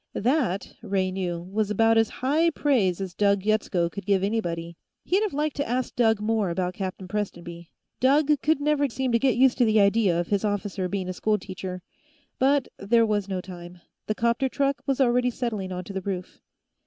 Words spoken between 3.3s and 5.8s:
Yetsko could give anybody. He'd have liked to